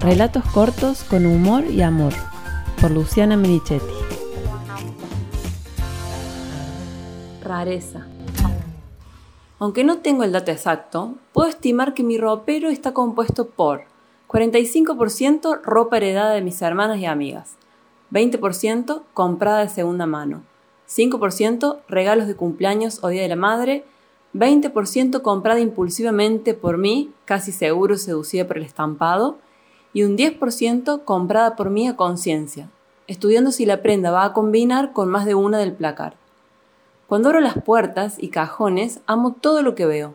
Relatos 0.00 0.42
cortos 0.54 1.04
con 1.04 1.26
humor 1.26 1.66
y 1.66 1.82
amor, 1.82 2.14
por 2.80 2.90
Luciana 2.90 3.36
Merichetti. 3.36 3.84
Rareza. 7.42 8.06
Aunque 9.58 9.84
no 9.84 9.98
tengo 9.98 10.24
el 10.24 10.32
dato 10.32 10.52
exacto, 10.52 11.16
puedo 11.34 11.50
estimar 11.50 11.92
que 11.92 12.02
mi 12.02 12.16
ropero 12.16 12.70
está 12.70 12.94
compuesto 12.94 13.50
por 13.50 13.82
45% 14.28 15.60
ropa 15.62 15.98
heredada 15.98 16.32
de 16.32 16.40
mis 16.40 16.62
hermanas 16.62 16.98
y 16.98 17.04
amigas, 17.04 17.56
20% 18.10 19.02
comprada 19.12 19.60
de 19.60 19.68
segunda 19.68 20.06
mano, 20.06 20.44
5% 20.88 21.80
regalos 21.88 22.26
de 22.26 22.36
cumpleaños 22.36 23.00
o 23.02 23.08
Día 23.08 23.20
de 23.20 23.28
la 23.28 23.36
Madre, 23.36 23.84
20% 24.32 25.20
comprada 25.20 25.60
impulsivamente 25.60 26.54
por 26.54 26.78
mí, 26.78 27.12
casi 27.26 27.52
seguro 27.52 27.98
seducida 27.98 28.46
por 28.46 28.56
el 28.56 28.64
estampado, 28.64 29.36
y 29.92 30.04
un 30.04 30.16
10% 30.16 31.04
comprada 31.04 31.56
por 31.56 31.70
mí 31.70 31.88
a 31.88 31.96
conciencia, 31.96 32.68
estudiando 33.06 33.50
si 33.50 33.66
la 33.66 33.82
prenda 33.82 34.10
va 34.10 34.24
a 34.24 34.32
combinar 34.32 34.92
con 34.92 35.08
más 35.08 35.26
de 35.26 35.34
una 35.34 35.58
del 35.58 35.72
placar. 35.72 36.14
Cuando 37.06 37.28
abro 37.28 37.40
las 37.40 37.60
puertas 37.62 38.16
y 38.18 38.28
cajones, 38.28 39.00
amo 39.06 39.32
todo 39.32 39.62
lo 39.62 39.74
que 39.74 39.86
veo. 39.86 40.14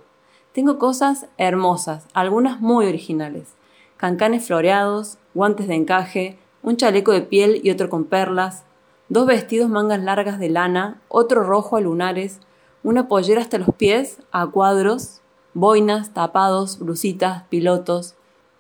Tengo 0.54 0.80
cosas 0.80 1.26
hermosas, 1.38 2.06
algunas 2.14 2.62
muy 2.62 2.86
originales. 2.86 3.50
Cancanes 3.98 4.46
floreados, 4.46 5.18
guantes 5.34 5.68
de 5.68 5.76
encaje, 5.76 6.40
un 6.64 6.78
chaleco 6.78 7.12
de 7.12 7.22
piel 7.22 7.60
y 7.64 7.72
otro 7.72 7.90
con 7.90 8.06
perlas, 8.06 8.64
dos 9.10 9.28
vestidos 9.28 9.70
mangas 9.70 10.02
largas 10.02 10.40
de 10.40 10.50
lana, 10.50 11.02
otro 11.10 11.44
rojo 11.44 11.76
a 11.76 11.82
lunares, 11.82 12.40
una 12.84 13.08
pollera 13.08 13.42
hasta 13.42 13.58
los 13.58 13.76
pies, 13.76 14.20
a 14.32 14.48
cuadros, 14.48 15.22
boinas, 15.54 16.14
tapados, 16.14 16.80
blusitas, 16.80 17.44
pilotos. 17.50 18.16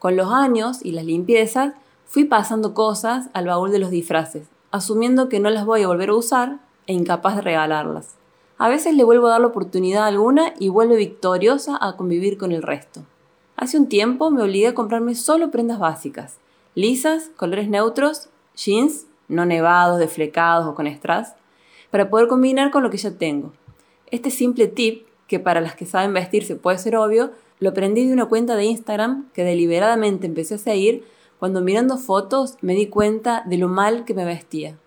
Con 0.05 0.17
los 0.17 0.31
años 0.31 0.85
y 0.85 0.91
las 0.91 1.03
limpiezas, 1.03 1.73
fui 2.05 2.25
pasando 2.25 2.75
cosas 2.75 3.29
al 3.33 3.47
baúl 3.47 3.71
de 3.71 3.79
los 3.79 3.89
disfraces, 3.89 4.47
asumiendo 4.69 5.29
que 5.29 5.39
no 5.39 5.49
las 5.49 5.65
voy 5.65 5.81
a 5.81 5.87
volver 5.87 6.09
a 6.09 6.15
usar 6.15 6.59
e 6.85 6.93
incapaz 6.93 7.37
de 7.37 7.41
regalarlas. 7.41 8.13
A 8.59 8.69
veces 8.69 8.95
le 8.95 9.03
vuelvo 9.03 9.25
a 9.25 9.31
dar 9.31 9.41
la 9.41 9.47
oportunidad 9.47 10.05
alguna 10.05 10.53
y 10.59 10.69
vuelve 10.69 10.95
victoriosa 10.95 11.79
a 11.81 11.97
convivir 11.97 12.37
con 12.37 12.51
el 12.51 12.61
resto. 12.61 13.01
Hace 13.57 13.79
un 13.79 13.89
tiempo 13.89 14.29
me 14.29 14.43
obligué 14.43 14.67
a 14.67 14.75
comprarme 14.75 15.15
solo 15.15 15.49
prendas 15.49 15.79
básicas, 15.79 16.37
lisas, 16.75 17.31
colores 17.35 17.67
neutros, 17.67 18.29
jeans, 18.55 19.07
no 19.27 19.47
nevados, 19.47 19.97
deflecados 19.97 20.67
o 20.67 20.75
con 20.75 20.85
strass, 20.85 21.33
para 21.89 22.11
poder 22.11 22.27
combinar 22.27 22.69
con 22.69 22.83
lo 22.83 22.91
que 22.91 22.97
ya 22.97 23.09
tengo. 23.09 23.53
Este 24.11 24.29
simple 24.29 24.67
tip, 24.67 25.07
que 25.25 25.39
para 25.39 25.61
las 25.61 25.75
que 25.75 25.87
saben 25.87 26.13
vestirse 26.13 26.55
puede 26.55 26.77
ser 26.77 26.95
obvio, 26.95 27.31
lo 27.59 27.69
aprendí 27.69 28.05
de 28.05 28.13
una 28.13 28.25
cuenta 28.25 28.55
de 28.55 28.65
Instagram 28.65 29.29
que 29.33 29.43
deliberadamente 29.43 30.27
empecé 30.27 30.55
a 30.55 30.59
seguir 30.59 31.05
cuando 31.39 31.61
mirando 31.61 31.97
fotos 31.97 32.57
me 32.61 32.73
di 32.73 32.87
cuenta 32.87 33.43
de 33.45 33.57
lo 33.57 33.67
mal 33.67 34.05
que 34.05 34.13
me 34.13 34.25
vestía. 34.25 34.77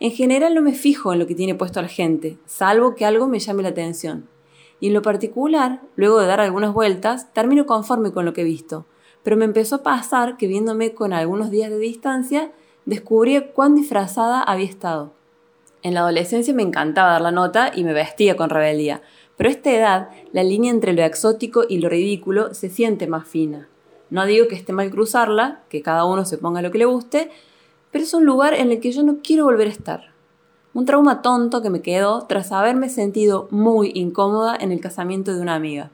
En 0.00 0.12
general 0.12 0.54
no 0.54 0.62
me 0.62 0.74
fijo 0.74 1.12
en 1.12 1.18
lo 1.18 1.26
que 1.26 1.34
tiene 1.34 1.54
puesto 1.54 1.82
la 1.82 1.88
gente, 1.88 2.38
salvo 2.46 2.94
que 2.94 3.04
algo 3.04 3.26
me 3.26 3.40
llame 3.40 3.62
la 3.62 3.70
atención. 3.70 4.28
Y 4.80 4.88
en 4.88 4.94
lo 4.94 5.02
particular, 5.02 5.80
luego 5.96 6.20
de 6.20 6.28
dar 6.28 6.40
algunas 6.40 6.72
vueltas, 6.72 7.32
termino 7.32 7.66
conforme 7.66 8.12
con 8.12 8.24
lo 8.24 8.32
que 8.32 8.42
he 8.42 8.44
visto. 8.44 8.86
Pero 9.24 9.36
me 9.36 9.44
empezó 9.44 9.76
a 9.76 9.82
pasar 9.82 10.36
que 10.36 10.46
viéndome 10.46 10.94
con 10.94 11.12
algunos 11.12 11.50
días 11.50 11.70
de 11.70 11.78
distancia, 11.78 12.52
descubrí 12.84 13.40
cuán 13.54 13.74
disfrazada 13.74 14.40
había 14.40 14.66
estado. 14.66 15.12
En 15.82 15.94
la 15.94 16.00
adolescencia 16.00 16.54
me 16.54 16.62
encantaba 16.62 17.12
dar 17.12 17.20
la 17.20 17.32
nota 17.32 17.72
y 17.74 17.82
me 17.82 17.92
vestía 17.92 18.36
con 18.36 18.50
rebeldía, 18.50 19.02
pero 19.38 19.48
a 19.48 19.52
esta 19.52 19.72
edad 19.72 20.08
la 20.32 20.42
línea 20.42 20.70
entre 20.70 20.92
lo 20.92 21.02
exótico 21.02 21.64
y 21.66 21.78
lo 21.78 21.88
ridículo 21.88 22.52
se 22.52 22.68
siente 22.68 23.06
más 23.06 23.26
fina. 23.26 23.68
No 24.10 24.26
digo 24.26 24.48
que 24.48 24.54
esté 24.54 24.74
mal 24.74 24.90
cruzarla, 24.90 25.62
que 25.70 25.80
cada 25.80 26.04
uno 26.04 26.26
se 26.26 26.36
ponga 26.36 26.60
lo 26.60 26.70
que 26.70 26.78
le 26.78 26.84
guste, 26.84 27.30
pero 27.90 28.04
es 28.04 28.12
un 28.12 28.26
lugar 28.26 28.52
en 28.52 28.70
el 28.70 28.80
que 28.80 28.92
yo 28.92 29.02
no 29.02 29.18
quiero 29.22 29.44
volver 29.44 29.68
a 29.68 29.70
estar. 29.70 30.12
Un 30.74 30.84
trauma 30.84 31.22
tonto 31.22 31.62
que 31.62 31.70
me 31.70 31.80
quedó 31.80 32.26
tras 32.26 32.52
haberme 32.52 32.90
sentido 32.90 33.48
muy 33.50 33.92
incómoda 33.94 34.56
en 34.60 34.72
el 34.72 34.80
casamiento 34.80 35.34
de 35.34 35.40
una 35.40 35.54
amiga. 35.54 35.90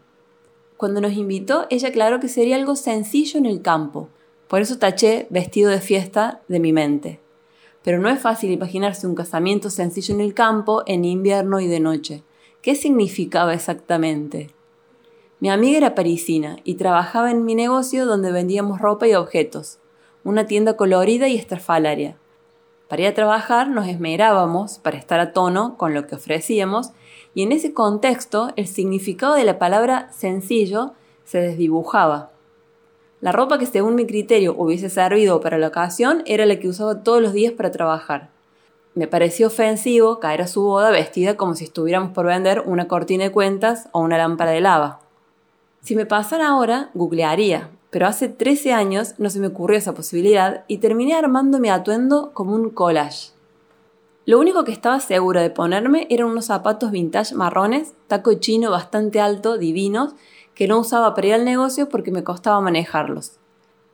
Cuando 0.77 1.01
nos 1.01 1.13
invitó, 1.13 1.67
ella 1.71 1.89
aclaró 1.89 2.19
que 2.19 2.29
sería 2.29 2.57
algo 2.57 2.75
sencillo 2.75 3.39
en 3.39 3.47
el 3.47 3.63
campo, 3.63 4.09
por 4.49 4.61
eso 4.61 4.79
taché 4.79 5.27
vestido 5.31 5.71
de 5.71 5.81
fiesta 5.81 6.41
de 6.49 6.61
mi 6.61 6.73
mente. 6.73 7.21
Pero 7.83 7.99
no 7.99 8.09
es 8.09 8.21
fácil 8.21 8.51
imaginarse 8.51 9.07
un 9.07 9.15
casamiento 9.15 9.69
sencillo 9.69 10.15
en 10.15 10.21
el 10.21 10.33
campo 10.33 10.83
en 10.87 11.05
invierno 11.05 11.61
y 11.61 11.67
de 11.67 11.81
noche. 11.81 12.23
¿Qué 12.65 12.77
significaba 12.77 13.53
exactamente? 13.53 14.49
Mi 15.39 15.51
amiga 15.51 15.77
era 15.77 15.95
parisina 15.95 16.57
y 16.65 16.77
trabajaba 16.77 17.31
en 17.31 17.45
mi 17.45 17.55
negocio 17.55 18.07
donde 18.07 18.33
vendíamos 18.33 18.81
ropa 18.81 19.07
y 19.07 19.13
objetos, 19.13 19.81
una 20.25 20.47
tienda 20.47 20.75
colorida 20.75 21.29
y 21.29 21.37
estrafalaria. 21.37 22.17
Para 22.89 23.03
ir 23.03 23.09
a 23.09 23.13
trabajar 23.13 23.69
nos 23.69 23.87
esmerábamos 23.87 24.79
para 24.79 24.97
estar 24.97 25.21
a 25.21 25.35
tono 25.35 25.77
con 25.77 25.93
lo 25.93 26.07
que 26.07 26.15
ofrecíamos 26.15 26.93
y 27.35 27.43
en 27.43 27.53
ese 27.53 27.75
contexto 27.75 28.55
el 28.57 28.67
significado 28.67 29.35
de 29.35 29.45
la 29.45 29.59
palabra 29.59 30.11
sencillo 30.11 30.95
se 31.25 31.43
desdibujaba. 31.43 32.31
La 33.21 33.33
ropa 33.33 33.59
que 33.59 33.67
según 33.67 33.95
mi 33.95 34.07
criterio 34.07 34.55
hubiese 34.57 34.89
servido 34.89 35.43
para 35.43 35.59
la 35.59 35.69
ocasión 35.69 36.23
era 36.25 36.47
la 36.47 36.59
que 36.59 36.69
usaba 36.69 37.03
todos 37.03 37.21
los 37.21 37.35
días 37.35 37.53
para 37.53 37.71
trabajar. 37.71 38.34
Me 38.95 39.09
pareció 39.09 39.49
ofensivo 39.49 40.21
caer 40.21 40.43
a 40.43 40.47
su 40.47 40.63
boda 40.63 40.91
vestida 40.91 41.37
como 41.37 41.57
si 41.57 41.65
estuviéramos 41.65 42.13
por 42.13 42.27
vender 42.27 42.63
una 42.65 42.87
cortina 42.87 43.25
de 43.25 43.33
cuentas 43.33 43.89
o 43.91 44.01
una 44.01 44.19
lámpara 44.19 44.53
de 44.53 44.61
lava. 44.61 45.01
Si 45.83 45.97
me 45.97 46.07
pasara 46.07 46.49
ahora, 46.49 46.91
googlearía, 46.95 47.71
pero 47.91 48.07
hace 48.07 48.29
13 48.29 48.73
años 48.73 49.15
no 49.19 49.31
se 49.31 49.41
me 49.41 49.49
ocurrió 49.49 49.77
esa 49.79 49.95
posibilidad 49.95 50.65
y 50.69 50.79
terminé 50.79 51.15
armando 51.15 51.59
mi 51.59 51.71
atuendo 51.71 52.31
como 52.35 52.55
un 52.55 52.71
collage. 52.71 53.33
Lo 54.27 54.39
único 54.39 54.65
que 54.65 54.73
estaba 54.73 55.01
segura 55.01 55.43
de 55.43 55.51
ponerme 55.51 56.07
eran 56.09 56.29
unos 56.29 56.47
zapatos 56.47 56.93
vintage 56.93 57.35
marrones, 57.35 57.95
taco 58.07 58.33
chino 58.35 58.71
bastante 58.71 59.21
alto, 59.21 59.59
divinos, 59.59 60.15
que 60.55 60.69
no 60.69 60.79
usaba 60.79 61.15
para 61.15 61.27
ir 61.27 61.35
al 61.35 61.45
negocio 61.45 61.89
porque 61.89 62.13
me 62.13 62.25
costaba 62.25 62.61
manejarlos. 62.61 63.39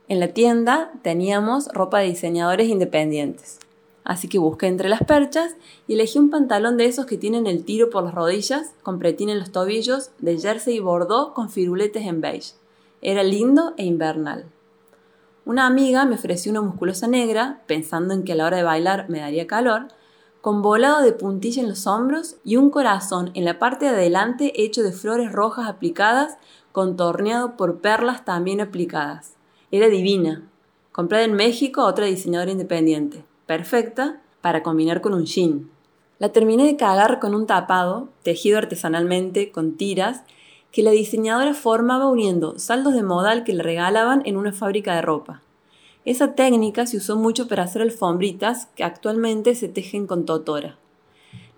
En 0.09 0.21
la 0.21 0.29
tienda 0.29 0.93
teníamos 1.03 1.69
ropa 1.73 2.01
de 2.01 2.09
diseñadores 2.09 2.69
independientes. 2.69 3.59
Así 4.05 4.29
que 4.29 4.39
busqué 4.39 4.67
entre 4.67 4.89
las 4.89 5.05
perchas 5.05 5.57
y 5.87 5.95
elegí 5.95 6.19
un 6.19 6.31
pantalón 6.31 6.77
de 6.77 6.87
esos 6.87 7.07
que 7.07 7.19
tienen 7.19 7.47
el 7.47 7.65
tiro 7.65 7.91
por 7.91 8.05
las 8.05 8.15
rodillas, 8.15 8.73
con 8.83 8.99
pretín 8.99 9.29
en 9.29 9.39
los 9.39 9.53
tobillos, 9.53 10.11
de 10.19 10.39
jersey 10.39 10.77
y 10.77 10.81
bordó 10.81 11.35
con 11.35 11.51
firuletes 11.51 12.07
en 12.07 12.21
beige. 12.21 12.55
Era 13.03 13.23
lindo 13.23 13.75
e 13.77 13.85
invernal. 13.85 14.47
Una 15.45 15.67
amiga 15.67 16.05
me 16.05 16.15
ofreció 16.15 16.51
una 16.51 16.61
musculosa 16.61 17.09
negra, 17.09 17.63
pensando 17.67 18.15
en 18.15 18.25
que 18.25 18.33
a 18.33 18.37
la 18.37 18.47
hora 18.47 18.57
de 18.59 18.63
bailar 18.63 19.09
me 19.09 19.21
daría 19.21 19.47
calor, 19.47 19.89
con 20.41 20.63
volado 20.63 21.03
de 21.03 21.13
puntilla 21.13 21.63
en 21.63 21.69
los 21.69 21.87
hombros 21.87 22.37
y 22.45 22.57
un 22.57 22.71
corazón 22.71 23.31
en 23.35 23.45
la 23.45 23.59
parte 23.59 23.85
de 23.85 23.93
adelante 23.93 24.63
hecho 24.63 24.83
de 24.83 24.93
flores 24.93 25.33
rojas 25.33 25.69
aplicadas, 25.69 26.39
contorneado 26.73 27.57
por 27.57 27.81
perlas 27.81 28.25
también 28.25 28.61
aplicadas. 28.61 29.35
Era 29.71 29.89
divina. 29.89 30.49
Comprada 30.93 31.25
en 31.25 31.35
México 31.35 31.83
a 31.83 31.87
otra 31.87 32.07
diseñadora 32.07 32.51
independiente. 32.51 33.25
Perfecta 33.51 34.21
para 34.43 34.63
combinar 34.63 35.01
con 35.01 35.13
un 35.13 35.27
jean. 35.27 35.69
La 36.21 36.29
terminé 36.29 36.67
de 36.67 36.77
cagar 36.77 37.19
con 37.19 37.35
un 37.35 37.49
tapado, 37.49 38.09
tejido 38.23 38.59
artesanalmente, 38.59 39.51
con 39.51 39.77
tiras, 39.77 40.23
que 40.71 40.85
la 40.85 40.93
diseñadora 40.93 41.53
formaba 41.53 42.09
uniendo 42.09 42.61
saldos 42.61 42.95
de 42.95 43.03
modal 43.03 43.43
que 43.43 43.53
le 43.53 43.65
regalaban 43.65 44.23
en 44.25 44.37
una 44.37 44.53
fábrica 44.53 44.95
de 44.95 45.03
ropa. 45.03 45.43
Esa 46.05 46.37
técnica 46.37 46.87
se 46.87 46.99
usó 46.99 47.17
mucho 47.17 47.49
para 47.49 47.65
hacer 47.65 47.83
alfombritas 47.83 48.67
que 48.77 48.85
actualmente 48.85 49.57
se 49.57 49.69
tejen 49.69 50.07
con 50.07 50.27
totora. 50.27 50.79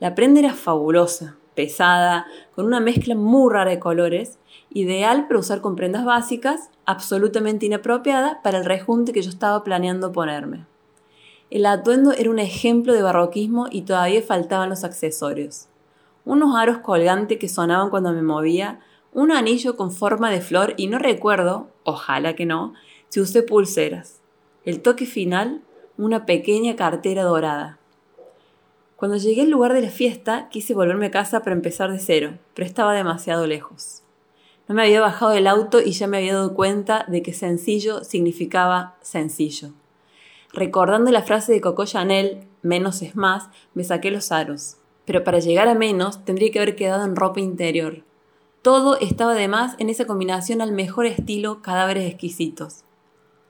La 0.01 0.15
prenda 0.15 0.41
era 0.41 0.55
fabulosa, 0.55 1.37
pesada, 1.55 2.25
con 2.55 2.65
una 2.65 2.81
mezcla 2.81 3.15
muy 3.15 3.53
rara 3.53 3.69
de 3.69 3.81
colores, 3.81 4.39
ideal 4.71 5.29
para 5.29 5.41
usar 5.41 5.61
con 5.61 5.77
prendas 5.77 6.07
básicas, 6.07 6.71
absolutamente 6.87 7.67
inapropiada 7.67 8.41
para 8.43 8.57
el 8.57 8.65
rejunte 8.65 9.13
que 9.13 9.21
yo 9.21 9.29
estaba 9.29 9.63
planeando 9.63 10.11
ponerme. 10.11 10.72
El 11.53 11.67
atuendo 11.67 12.13
era 12.13 12.31
un 12.31 12.39
ejemplo 12.39 12.95
de 12.95 13.03
barroquismo 13.03 13.67
y 13.71 13.83
todavía 13.83 14.23
faltaban 14.23 14.71
los 14.71 14.85
accesorios. 14.85 15.69
Unos 16.25 16.57
aros 16.57 16.79
colgantes 16.79 17.37
que 17.39 17.47
sonaban 17.47 17.91
cuando 17.91 18.11
me 18.15 18.23
movía, 18.23 18.81
un 19.13 19.33
anillo 19.33 19.77
con 19.77 19.93
forma 19.93 20.31
de 20.31 20.41
flor 20.41 20.73
y 20.79 20.87
no 20.87 20.99
recuerdo, 20.99 21.69
ojalá 21.85 22.35
que 22.35 22.47
no, 22.47 22.73
si 23.11 23.21
usé 23.21 23.43
pulseras. 23.43 24.23
El 24.65 24.81
toque 24.81 25.05
final, 25.05 25.61
una 25.99 26.25
pequeña 26.25 26.75
cartera 26.75 27.23
dorada. 27.25 27.79
Cuando 28.97 29.19
llegué 29.19 29.43
al 29.43 29.51
lugar 29.51 29.75
de 29.75 29.83
la 29.83 29.91
fiesta, 29.91 30.49
quise 30.49 30.73
volverme 30.73 31.09
a 31.09 31.11
casa 31.11 31.41
para 31.41 31.55
empezar 31.55 31.93
de 31.93 31.99
cero, 31.99 32.39
pero 32.55 32.65
estaba 32.65 32.95
demasiado 32.95 33.47
lejos. 33.47 34.05
No 34.69 34.75
me 34.75 34.85
había 34.85 35.03
bajado 35.03 35.33
del 35.33 35.47
auto 35.49 35.83
y 35.83 35.93
ya 35.93 36.07
me 36.07 36.17
había 36.17 36.33
dado 36.33 36.55
cuenta 36.55 37.05
de 37.09 37.21
que 37.21 37.35
sencillo 37.35 38.05
significaba 38.05 38.97
sencillo. 39.03 39.75
Recordando 40.53 41.11
la 41.11 41.23
frase 41.23 41.53
de 41.53 41.63
Coco 41.63 41.87
Chanel, 41.87 42.47
menos 42.61 43.01
es 43.01 43.17
más, 43.17 43.49
me 43.73 43.85
saqué 43.85 44.11
los 44.11 44.33
aros. 44.33 44.77
Pero 45.07 45.25
para 45.25 45.39
llegar 45.39 45.67
a 45.67 45.75
menos 45.75 46.25
tendría 46.25 46.51
que 46.51 46.59
haber 46.61 46.77
quedado 46.77 47.05
en 47.05 47.17
ropa 47.17 47.41
interior. 47.41 48.05
Todo 48.61 48.99
estaba 49.01 49.35
de 49.35 49.49
más 49.49 49.75
en 49.79 49.89
esa 49.89 50.07
combinación 50.07 50.61
al 50.61 50.73
mejor 50.73 51.07
estilo 51.07 51.63
cadáveres 51.63 52.09
exquisitos. 52.09 52.85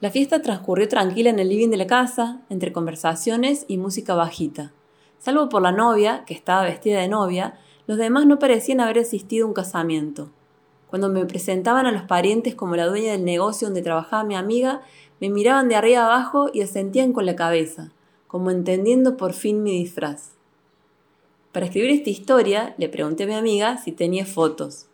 La 0.00 0.10
fiesta 0.10 0.43
transcurrió 0.43 0.88
tranquila 0.88 1.31
en 1.31 1.38
el 1.38 1.49
living 1.49 1.69
de 1.69 1.76
la 1.76 1.87
casa, 1.87 2.40
entre 2.49 2.72
conversaciones 2.72 3.64
y 3.69 3.78
música 3.78 4.14
bajita. 4.14 4.72
Salvo 5.19 5.48
por 5.48 5.62
la 5.62 5.72
novia, 5.72 6.25
que 6.25 6.34
estaba 6.34 6.62
vestida 6.62 7.00
de 7.00 7.08
novia, 7.08 7.58
los 7.87 7.98
demás 7.98 8.26
no 8.26 8.38
parecían 8.38 8.81
haber 8.81 9.00
asistido 9.00 9.44
a 9.44 9.48
un 9.48 9.55
casamiento. 9.55 10.31
Cuando 10.88 11.08
me 11.08 11.25
presentaban 11.25 11.87
a 11.87 11.93
los 11.93 12.02
parientes 12.02 12.55
como 12.55 12.76
la 12.76 12.87
dueña 12.87 13.12
del 13.12 13.25
negocio 13.25 13.66
donde 13.66 13.82
trabajaba 13.82 14.25
mi 14.25 14.34
amiga, 14.34 14.82
me 15.22 15.30
miraban 15.30 15.69
de 15.69 15.76
arriba 15.76 16.04
abajo 16.04 16.50
y 16.52 16.62
asentían 16.62 17.12
con 17.12 17.26
la 17.26 17.36
cabeza, 17.36 17.92
como 18.26 18.50
entendiendo 18.50 19.16
por 19.16 19.34
fin 19.34 19.62
mi 19.62 19.70
disfraz. 19.70 20.32
Para 21.52 21.66
escribir 21.66 21.92
esta 21.92 22.10
historia, 22.10 22.74
le 22.76 22.88
pregunté 22.88 23.22
a 23.22 23.26
mi 23.28 23.34
amiga 23.34 23.76
si 23.76 23.92
tenía 23.92 24.26
fotos. 24.26 24.86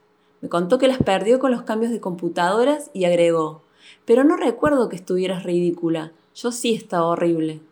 Me 0.43 0.51
contó 0.51 0.77
que 0.77 0.87
las 0.87 0.99
perdió 0.99 1.39
con 1.39 1.51
los 1.51 1.63
cambios 1.63 1.93
de 1.93 2.03
computadoras 2.03 2.91
y 2.93 3.07
agregó, 3.07 3.63
pero 4.05 4.23
no 4.23 4.37
recuerdo 4.37 4.91
que 4.91 4.97
estuvieras 4.97 5.45
ridícula, 5.45 6.13
yo 6.35 6.53
sí 6.53 6.75
estaba 6.75 7.07
horrible. 7.07 7.63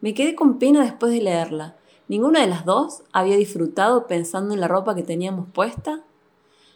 Me 0.00 0.14
quedé 0.14 0.34
con 0.34 0.58
pena 0.58 0.82
después 0.82 1.12
de 1.12 1.20
leerla. 1.20 1.76
¿Ninguna 2.08 2.40
de 2.40 2.46
las 2.46 2.64
dos 2.64 3.02
había 3.12 3.36
disfrutado 3.36 4.06
pensando 4.06 4.54
en 4.54 4.60
la 4.60 4.68
ropa 4.68 4.94
que 4.94 5.02
teníamos 5.02 5.46
puesta? 5.52 6.02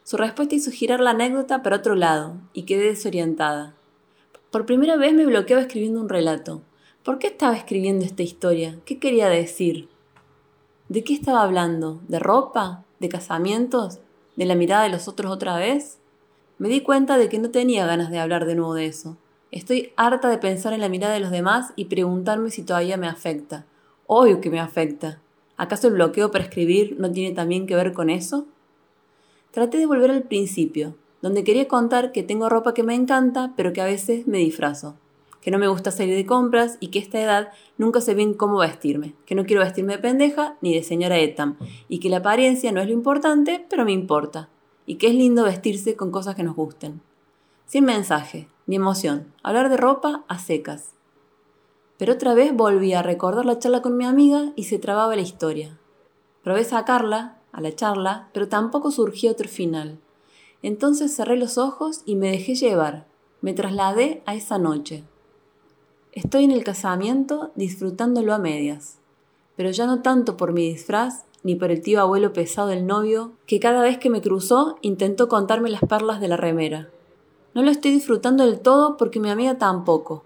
Su 0.05 0.19
respuesta 0.19 0.57
hizo 0.57 0.71
girar 0.71 1.01
la 1.01 1.13
anécdota 1.13 1.63
para 1.63 1.77
otro 1.77 1.95
lado, 1.95 2.35
y 2.53 2.65
quedé 2.65 2.85
desorientada. 2.85 3.80
Por 4.51 4.67
primera 4.67 4.97
vez 4.97 5.15
me 5.15 5.27
bloqueaba 5.27 5.63
escribiendo 5.63 6.01
un 6.01 6.09
relato. 6.09 6.63
¿Por 7.05 7.21
qué 7.21 7.29
estaba 7.29 7.57
escribiendo 7.57 8.05
esta 8.05 8.25
historia? 8.25 8.81
¿Qué 8.85 8.99
quería 8.99 9.29
decir? 9.29 9.89
¿De 10.89 11.05
qué 11.05 11.15
estaba 11.15 11.43
hablando? 11.43 12.01
¿De 12.09 12.19
ropa? 12.19 12.85
¿De 12.99 13.09
casamientos? 13.09 14.01
¿De 14.35 14.47
la 14.47 14.57
mirada 14.57 14.83
de 14.83 14.89
los 14.89 15.07
otros 15.07 15.31
otra 15.31 15.57
vez? 15.57 15.99
Me 16.59 16.69
di 16.69 16.81
cuenta 16.81 17.17
de 17.17 17.29
que 17.29 17.39
no 17.39 17.51
tenía 17.51 17.87
ganas 17.87 18.11
de 18.11 18.19
hablar 18.19 18.45
de 18.45 18.57
nuevo 18.57 18.75
de 18.75 18.87
eso. 18.87 19.17
Estoy 19.53 19.93
harta 19.95 20.29
de 20.29 20.39
pensar 20.39 20.73
en 20.73 20.81
la 20.81 20.89
mirada 20.89 21.15
de 21.15 21.21
los 21.21 21.31
demás 21.31 21.73
y 21.77 21.85
preguntarme 21.85 22.51
si 22.51 22.65
todavía 22.65 22.97
me 22.97 23.07
afecta. 23.07 23.67
Obvio 24.09 24.41
que 24.41 24.51
me 24.51 24.59
afecta. 24.59 25.21
¿Acaso 25.59 25.87
el 25.87 25.95
bloqueo 25.95 26.33
para 26.33 26.43
escribir 26.43 26.97
no 26.99 27.13
tiene 27.13 27.37
también 27.37 27.69
que 27.69 27.77
ver 27.77 27.93
con 27.93 28.11
eso? 28.11 28.47
Traté 29.53 29.79
de 29.79 29.87
volver 29.87 30.11
al 30.11 30.25
principio, 30.25 30.97
donde 31.23 31.45
quería 31.45 31.69
contar 31.69 32.13
que 32.13 32.23
tengo 32.23 32.49
ropa 32.49 32.75
que 32.75 32.83
me 32.83 32.95
encanta, 32.95 33.53
pero 33.57 33.73
que 33.73 33.81
a 33.81 33.87
veces 33.87 34.27
me 34.27 34.39
disfrazo 34.39 34.97
que 35.41 35.51
no 35.51 35.59
me 35.59 35.69
gusta 35.69 35.91
salir 35.91 36.15
de 36.15 36.27
compras 36.27 36.77
y 36.81 36.89
que 36.89 36.99
a 36.99 37.03
esta 37.03 37.21
edad 37.21 37.53
nunca 37.79 38.01
sé 38.01 38.15
bien 38.15 38.35
cómo 38.35 38.59
vestirme, 38.59 39.15
que 39.27 39.35
no 39.35 39.45
quiero 39.45 39.63
vestirme 39.63 39.95
de 39.95 40.03
pendeja 40.03 40.57
ni 40.61 40.75
de 40.75 40.83
señora 40.83 41.19
Etam, 41.19 41.57
y 41.89 41.99
que 41.99 42.11
la 42.11 42.19
apariencia 42.19 42.73
no 42.73 42.81
es 42.81 42.87
lo 42.87 42.93
importante, 42.93 43.65
pero 43.69 43.85
me 43.85 43.93
importa, 43.93 44.49
y 44.87 44.97
que 44.97 45.09
es 45.09 45.15
lindo 45.15 45.45
vestirse 45.45 45.97
con 45.97 46.11
cosas 46.11 46.35
que 46.35 46.43
nos 46.43 46.57
gusten. 46.57 47.01
Sin 47.67 47.85
mensaje, 47.85 48.49
ni 48.67 48.77
emoción, 48.77 49.33
hablar 49.43 49.71
de 49.71 49.77
ropa 49.77 50.25
a 50.29 50.39
secas. 50.39 50.93
Pero 51.97 52.15
otra 52.15 52.35
vez 52.35 52.55
volví 52.55 52.93
a 52.95 53.03
recordar 53.03 53.45
la 53.45 53.59
charla 53.59 53.83
con 53.83 53.97
mi 53.97 54.05
amiga 54.05 54.53
y 54.57 54.65
se 54.65 54.79
trababa 54.79 55.17
la 55.17 55.23
historia. 55.23 55.79
Probé 56.43 56.65
sacarla, 56.65 57.37
a 57.53 57.61
la 57.61 57.75
charla, 57.75 58.29
pero 58.33 58.49
tampoco 58.49 58.91
surgió 58.91 59.33
otro 59.33 59.49
final. 59.49 59.99
Entonces 60.63 61.15
cerré 61.15 61.37
los 61.37 61.59
ojos 61.59 62.03
y 62.05 62.17
me 62.17 62.31
dejé 62.31 62.55
llevar. 62.55 63.07
Me 63.41 63.55
trasladé 63.55 64.23
a 64.27 64.35
esa 64.35 64.59
noche. 64.59 65.05
Estoy 66.13 66.45
en 66.45 66.51
el 66.51 66.65
casamiento 66.65 67.53
disfrutándolo 67.55 68.35
a 68.35 68.39
medias, 68.39 68.99
pero 69.57 69.71
ya 69.71 69.87
no 69.87 70.03
tanto 70.03 70.37
por 70.37 70.53
mi 70.53 70.69
disfraz 70.69 71.25
ni 71.43 71.55
por 71.55 71.71
el 71.71 71.81
tío 71.81 72.01
abuelo 72.01 72.33
pesado 72.33 72.69
del 72.69 72.87
novio, 72.87 73.33
que 73.47 73.61
cada 73.61 73.81
vez 73.81 73.99
que 73.99 74.11
me 74.11 74.21
cruzó 74.21 74.77
intentó 74.83 75.29
contarme 75.29 75.71
las 75.71 75.81
perlas 75.83 76.21
de 76.21 76.29
la 76.29 76.37
remera. 76.37 76.91
No 77.55 77.63
lo 77.63 77.71
estoy 77.71 77.93
disfrutando 77.93 78.45
del 78.45 78.61
todo 78.61 78.97
porque 78.97 79.21
mi 79.21 79.31
amiga 79.31 79.57
tampoco. 79.57 80.25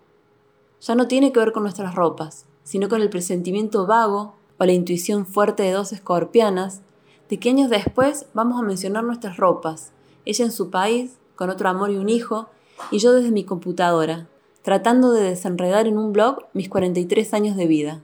Ya 0.81 0.95
no 0.95 1.07
tiene 1.07 1.33
que 1.33 1.41
ver 1.41 1.53
con 1.53 1.63
nuestras 1.63 1.95
ropas, 1.95 2.47
sino 2.65 2.89
con 2.89 3.01
el 3.01 3.11
presentimiento 3.11 3.87
vago 3.87 4.35
o 4.59 4.65
la 4.65 4.73
intuición 4.73 5.27
fuerte 5.27 5.63
de 5.63 5.73
dos 5.73 5.93
escorpianas 5.93 6.83
de 7.29 7.39
que 7.39 7.51
años 7.51 7.71
después 7.71 8.27
vamos 8.35 8.59
a 8.59 8.65
mencionar 8.65 9.05
nuestras 9.05 9.37
ropas, 9.37 9.93
ella 10.25 10.45
en 10.45 10.53
su 10.53 10.71
país, 10.71 11.19
con 11.37 11.51
otro 11.51 11.69
amor 11.69 11.91
y 11.91 11.97
un 11.97 12.09
hijo, 12.09 12.49
y 12.91 12.99
yo 12.99 13.13
desde 13.13 13.31
mi 13.31 13.45
computadora, 13.45 14.29
tratando 14.63 15.13
de 15.13 15.23
desenredar 15.23 15.87
en 15.87 15.99
un 15.99 16.13
blog 16.13 16.47
mis 16.53 16.69
43 16.69 17.35
años 17.35 17.57
de 17.57 17.67
vida. 17.67 18.01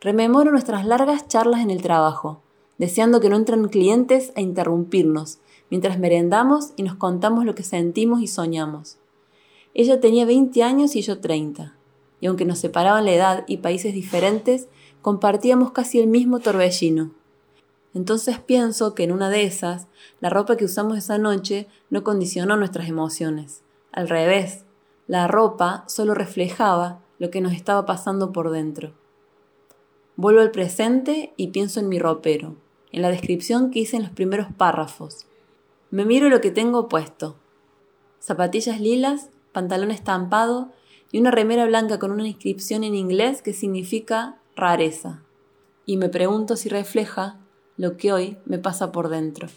Rememoro 0.00 0.50
nuestras 0.50 0.86
largas 0.86 1.28
charlas 1.28 1.60
en 1.60 1.70
el 1.70 1.82
trabajo, 1.82 2.40
deseando 2.78 3.20
que 3.20 3.30
no 3.30 3.36
entren 3.36 3.68
clientes 3.68 4.32
a 4.36 4.40
interrumpirnos, 4.40 5.38
mientras 5.70 5.98
merendamos 5.98 6.72
y 6.76 6.82
nos 6.82 6.96
contamos 6.96 7.44
lo 7.44 7.54
que 7.54 7.62
sentimos 7.62 8.20
y 8.20 8.26
soñamos. 8.26 8.98
Ella 9.74 10.00
tenía 10.00 10.24
20 10.24 10.62
años 10.62 10.96
y 10.96 11.02
yo 11.02 11.20
30, 11.20 11.74
y 12.20 12.26
aunque 12.26 12.44
nos 12.44 12.58
separaban 12.58 13.04
la 13.04 13.12
edad 13.12 13.44
y 13.46 13.58
países 13.58 13.94
diferentes, 13.94 14.68
compartíamos 15.02 15.72
casi 15.72 16.00
el 16.00 16.06
mismo 16.06 16.40
torbellino. 16.40 17.12
Entonces 17.96 18.38
pienso 18.38 18.94
que 18.94 19.04
en 19.04 19.12
una 19.12 19.30
de 19.30 19.44
esas, 19.44 19.86
la 20.20 20.28
ropa 20.28 20.58
que 20.58 20.66
usamos 20.66 20.98
esa 20.98 21.16
noche 21.16 21.66
no 21.88 22.04
condicionó 22.04 22.58
nuestras 22.58 22.90
emociones. 22.90 23.62
Al 23.90 24.10
revés, 24.10 24.66
la 25.06 25.26
ropa 25.28 25.82
solo 25.86 26.12
reflejaba 26.12 27.00
lo 27.18 27.30
que 27.30 27.40
nos 27.40 27.54
estaba 27.54 27.86
pasando 27.86 28.32
por 28.32 28.50
dentro. 28.50 28.92
Vuelvo 30.14 30.42
al 30.42 30.50
presente 30.50 31.32
y 31.38 31.48
pienso 31.48 31.80
en 31.80 31.88
mi 31.88 31.98
ropero, 31.98 32.56
en 32.92 33.00
la 33.00 33.08
descripción 33.08 33.70
que 33.70 33.78
hice 33.78 33.96
en 33.96 34.02
los 34.02 34.12
primeros 34.12 34.48
párrafos. 34.54 35.26
Me 35.90 36.04
miro 36.04 36.28
lo 36.28 36.42
que 36.42 36.50
tengo 36.50 36.90
puesto. 36.90 37.36
Zapatillas 38.20 38.78
lilas, 38.78 39.30
pantalón 39.52 39.90
estampado 39.90 40.70
y 41.12 41.18
una 41.18 41.30
remera 41.30 41.64
blanca 41.64 41.98
con 41.98 42.12
una 42.12 42.28
inscripción 42.28 42.84
en 42.84 42.94
inglés 42.94 43.40
que 43.40 43.54
significa 43.54 44.36
rareza. 44.54 45.22
Y 45.86 45.96
me 45.96 46.10
pregunto 46.10 46.56
si 46.56 46.68
refleja 46.68 47.38
lo 47.76 47.96
que 47.96 48.12
hoy 48.12 48.36
me 48.44 48.58
pasa 48.58 48.92
por 48.92 49.08
dentro. 49.08 49.48